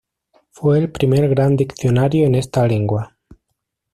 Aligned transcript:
Fue 0.49 0.79
el 0.79 0.91
primer 0.91 1.29
gran 1.29 1.55
diccionario 1.55 2.25
en 2.25 2.33
esta 2.33 2.65
lengua. 2.65 3.19